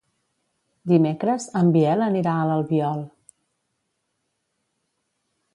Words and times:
Dimecres 0.91 1.45
en 1.59 1.69
Biel 1.75 2.01
anirà 2.07 2.33
a 2.37 2.49
l'Albiol. 2.53 3.05